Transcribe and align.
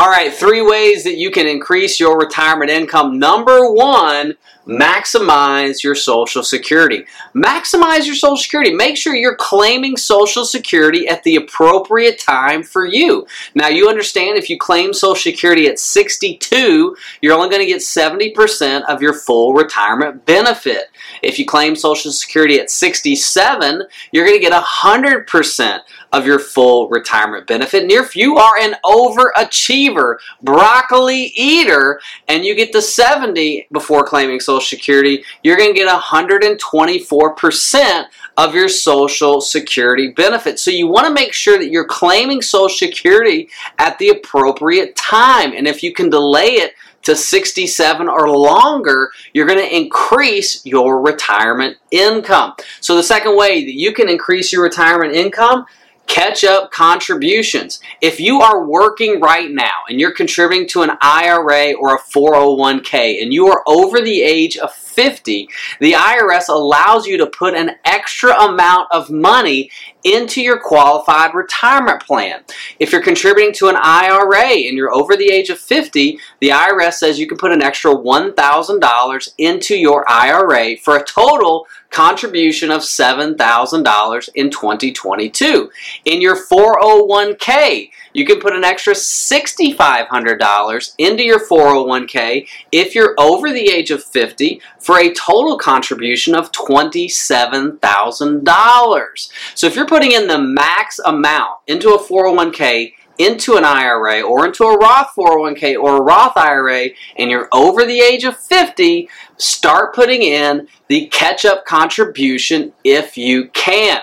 All 0.00 0.08
right, 0.08 0.32
three 0.32 0.62
ways 0.62 1.04
that 1.04 1.18
you 1.18 1.30
can 1.30 1.46
increase 1.46 2.00
your 2.00 2.18
retirement 2.18 2.70
income. 2.70 3.18
Number 3.18 3.70
one, 3.70 4.38
maximize 4.70 5.82
your 5.82 5.96
Social 5.96 6.44
Security. 6.44 7.04
Maximize 7.34 8.06
your 8.06 8.14
Social 8.14 8.36
Security. 8.36 8.72
Make 8.72 8.96
sure 8.96 9.14
you're 9.14 9.34
claiming 9.34 9.96
Social 9.96 10.44
Security 10.44 11.08
at 11.08 11.22
the 11.24 11.36
appropriate 11.36 12.18
time 12.20 12.62
for 12.62 12.86
you. 12.86 13.26
Now, 13.54 13.68
you 13.68 13.88
understand 13.88 14.38
if 14.38 14.48
you 14.48 14.58
claim 14.58 14.92
Social 14.92 15.16
Security 15.16 15.66
at 15.66 15.80
62, 15.80 16.96
you're 17.20 17.34
only 17.34 17.48
going 17.48 17.62
to 17.62 17.66
get 17.66 17.80
70% 17.80 18.84
of 18.84 19.02
your 19.02 19.14
full 19.14 19.54
retirement 19.54 20.24
benefit. 20.24 20.84
If 21.22 21.38
you 21.38 21.46
claim 21.46 21.74
Social 21.74 22.12
Security 22.12 22.60
at 22.60 22.70
67, 22.70 23.82
you're 24.12 24.24
going 24.24 24.38
to 24.38 24.42
get 24.42 24.52
100% 24.52 25.80
of 26.12 26.26
your 26.26 26.38
full 26.38 26.88
retirement 26.88 27.46
benefit. 27.46 27.82
And 27.82 27.92
if 27.92 28.14
you 28.14 28.36
are 28.36 28.58
an 28.60 28.74
overachiever, 28.84 30.18
broccoli 30.42 31.32
eater, 31.34 32.00
and 32.28 32.44
you 32.44 32.54
get 32.54 32.72
to 32.72 32.82
70 32.82 33.68
before 33.72 34.04
claiming 34.04 34.38
Social 34.40 34.59
Security, 34.60 35.24
you're 35.42 35.56
going 35.56 35.74
to 35.74 35.78
get 35.78 35.88
124% 35.88 38.04
of 38.36 38.54
your 38.54 38.68
Social 38.68 39.40
Security 39.40 40.12
benefit. 40.12 40.58
So 40.58 40.70
you 40.70 40.86
want 40.86 41.06
to 41.06 41.12
make 41.12 41.32
sure 41.32 41.58
that 41.58 41.70
you're 41.70 41.86
claiming 41.86 42.42
Social 42.42 42.68
Security 42.68 43.48
at 43.78 43.98
the 43.98 44.10
appropriate 44.10 44.94
time. 44.96 45.52
And 45.52 45.66
if 45.66 45.82
you 45.82 45.92
can 45.92 46.10
delay 46.10 46.52
it, 46.52 46.74
to 47.02 47.16
67 47.16 48.08
or 48.08 48.28
longer, 48.28 49.10
you're 49.32 49.46
going 49.46 49.58
to 49.58 49.76
increase 49.76 50.64
your 50.66 51.00
retirement 51.00 51.76
income. 51.90 52.54
So 52.80 52.96
the 52.96 53.02
second 53.02 53.36
way 53.36 53.64
that 53.64 53.74
you 53.74 53.94
can 53.94 54.08
increase 54.08 54.52
your 54.52 54.62
retirement 54.62 55.14
income 55.14 55.66
Catch 56.10 56.42
up 56.42 56.72
contributions. 56.72 57.78
If 58.00 58.18
you 58.18 58.40
are 58.40 58.66
working 58.66 59.20
right 59.20 59.48
now 59.48 59.84
and 59.88 60.00
you're 60.00 60.12
contributing 60.12 60.66
to 60.70 60.82
an 60.82 60.98
IRA 61.00 61.74
or 61.74 61.94
a 61.94 62.00
401k 62.00 63.22
and 63.22 63.32
you 63.32 63.46
are 63.46 63.62
over 63.64 64.00
the 64.00 64.20
age 64.20 64.56
of 64.56 64.72
50, 64.72 65.48
the 65.78 65.92
IRS 65.92 66.48
allows 66.48 67.06
you 67.06 67.16
to 67.18 67.28
put 67.28 67.54
an 67.54 67.76
extra 67.84 68.34
amount 68.42 68.88
of 68.90 69.08
money 69.08 69.70
into 70.02 70.42
your 70.42 70.58
qualified 70.58 71.32
retirement 71.32 72.02
plan. 72.02 72.42
If 72.80 72.90
you're 72.90 73.02
contributing 73.02 73.52
to 73.54 73.68
an 73.68 73.76
IRA 73.80 74.48
and 74.48 74.76
you're 74.76 74.92
over 74.92 75.14
the 75.16 75.30
age 75.30 75.48
of 75.48 75.60
50, 75.60 76.18
the 76.40 76.48
IRS 76.48 76.94
says 76.94 77.20
you 77.20 77.28
can 77.28 77.38
put 77.38 77.52
an 77.52 77.62
extra 77.62 77.94
$1,000 77.94 79.34
into 79.38 79.76
your 79.76 80.04
IRA 80.10 80.76
for 80.78 80.96
a 80.96 81.04
total 81.04 81.68
contribution 81.90 82.70
of 82.70 82.82
$7,000 82.82 84.28
in 84.34 84.50
2022. 84.50 85.70
In 86.04 86.20
your 86.20 86.36
401k, 86.36 87.90
you 88.12 88.24
can 88.24 88.40
put 88.40 88.54
an 88.54 88.64
extra 88.64 88.94
$6,500 88.94 90.94
into 90.98 91.22
your 91.22 91.38
401k 91.40 92.48
if 92.72 92.92
you're 92.94 93.14
over 93.18 93.52
the 93.52 93.70
age 93.70 93.90
of 93.90 94.02
50 94.02 94.62
for 94.78 94.98
a 94.98 95.12
total 95.14 95.58
contribution 95.58 96.34
of 96.34 96.50
$27,000. 96.52 99.30
So 99.54 99.66
if 99.66 99.76
you're 99.76 99.86
putting 99.86 100.12
in 100.12 100.26
the 100.26 100.38
max 100.38 100.98
amount 101.00 101.58
into 101.66 101.90
a 101.90 101.98
401k 101.98 102.94
into 103.20 103.56
an 103.56 103.64
IRA 103.64 104.22
or 104.22 104.46
into 104.46 104.64
a 104.64 104.78
Roth 104.78 105.12
401k 105.14 105.78
or 105.80 105.98
a 105.98 106.02
Roth 106.02 106.36
IRA 106.36 106.88
and 107.16 107.30
you're 107.30 107.48
over 107.52 107.84
the 107.84 108.00
age 108.00 108.24
of 108.24 108.36
50, 108.36 109.08
start 109.36 109.94
putting 109.94 110.22
in 110.22 110.68
the 110.88 111.06
catch 111.08 111.44
up 111.44 111.66
contribution 111.66 112.72
if 112.82 113.18
you 113.18 113.48
can. 113.48 114.00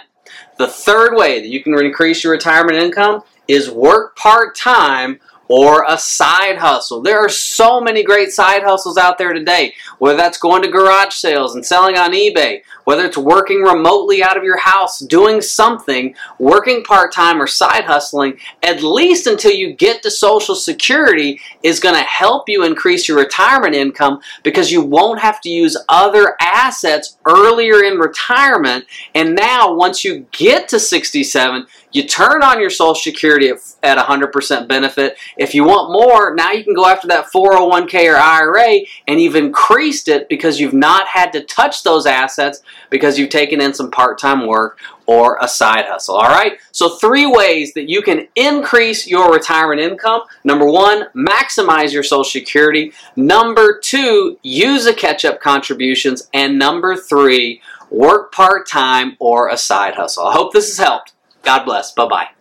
The 0.57 0.67
third 0.67 1.15
way 1.15 1.39
that 1.39 1.47
you 1.47 1.63
can 1.63 1.73
increase 1.73 2.23
your 2.23 2.33
retirement 2.33 2.77
income 2.77 3.23
is 3.47 3.71
work 3.71 4.15
part 4.15 4.55
time 4.55 5.19
or 5.47 5.85
a 5.87 5.97
side 5.97 6.57
hustle. 6.57 7.01
There 7.01 7.19
are 7.19 7.29
so 7.29 7.79
many 7.79 8.03
great 8.03 8.31
side 8.31 8.63
hustles 8.63 8.97
out 8.97 9.17
there 9.17 9.33
today, 9.33 9.73
whether 9.99 10.17
that's 10.17 10.37
going 10.37 10.61
to 10.63 10.67
garage 10.67 11.13
sales 11.13 11.55
and 11.55 11.65
selling 11.65 11.97
on 11.97 12.11
eBay, 12.11 12.61
whether 12.83 13.05
it's 13.05 13.17
working 13.17 13.61
remotely 13.61 14.23
out 14.23 14.37
of 14.37 14.43
your 14.43 14.57
house, 14.57 14.99
doing 14.99 15.41
something, 15.41 16.15
working 16.39 16.83
part 16.83 17.13
time 17.13 17.41
or 17.41 17.47
side 17.47 17.85
hustling, 17.85 18.37
at 18.63 18.83
least 18.83 19.27
until 19.27 19.51
you 19.51 19.73
get 19.73 20.01
to 20.03 20.11
Social 20.11 20.55
Security, 20.55 21.39
is 21.63 21.79
going 21.79 21.95
to 21.95 22.01
help 22.01 22.49
you 22.49 22.63
increase 22.63 23.07
your 23.07 23.17
retirement 23.17 23.75
income 23.75 24.19
because 24.43 24.71
you 24.71 24.81
won't 24.81 25.19
have 25.19 25.41
to 25.41 25.49
use 25.49 25.77
other 25.89 26.35
assets 26.41 27.17
earlier 27.25 27.83
in 27.83 27.97
retirement. 27.97 28.85
And 29.15 29.35
now, 29.35 29.73
once 29.73 30.03
you 30.03 30.25
get 30.31 30.67
to 30.69 30.79
67, 30.79 31.65
you 31.91 32.03
turn 32.03 32.43
on 32.43 32.59
your 32.59 32.69
Social 32.69 32.95
Security 32.95 33.49
at, 33.49 33.57
at 33.83 33.97
100% 33.97 34.67
benefit. 34.67 35.17
If 35.37 35.55
you 35.55 35.63
want 35.63 35.91
more, 35.91 36.35
now 36.35 36.51
you 36.51 36.63
can 36.63 36.73
go 36.73 36.85
after 36.85 37.07
that 37.07 37.27
401k 37.33 38.13
or 38.13 38.17
IRA 38.17 38.79
and 39.07 39.21
you've 39.21 39.35
increased 39.35 40.07
it 40.07 40.27
because 40.29 40.59
you've 40.59 40.73
not 40.73 41.07
had 41.07 41.31
to 41.33 41.43
touch 41.43 41.83
those 41.83 42.05
assets 42.05 42.61
because 42.89 43.17
you've 43.17 43.29
taken 43.29 43.61
in 43.61 43.73
some 43.73 43.89
part-time 43.89 44.47
work 44.47 44.79
or 45.05 45.37
a 45.41 45.47
side 45.47 45.85
hustle. 45.85 46.15
All 46.15 46.29
right? 46.29 46.59
So, 46.71 46.89
three 46.89 47.25
ways 47.25 47.73
that 47.73 47.89
you 47.89 48.01
can 48.01 48.27
increase 48.35 49.07
your 49.07 49.31
retirement 49.31 49.79
income. 49.79 50.21
Number 50.43 50.69
one, 50.69 51.07
maximize 51.15 51.93
your 51.93 52.03
Social 52.03 52.25
Security. 52.25 52.91
Number 53.15 53.79
two, 53.79 54.37
use 54.43 54.83
the 54.83 54.93
catch 54.93 55.23
up 55.23 55.39
contributions. 55.39 56.29
And 56.33 56.59
number 56.59 56.95
three, 56.95 57.61
work 57.89 58.33
part 58.33 58.67
time 58.67 59.15
or 59.19 59.47
a 59.47 59.57
side 59.57 59.95
hustle. 59.95 60.25
I 60.25 60.33
hope 60.33 60.53
this 60.53 60.67
has 60.67 60.85
helped. 60.85 61.13
God 61.47 61.63
bless. 61.63 61.93
Bye 61.93 62.07
bye. 62.09 62.36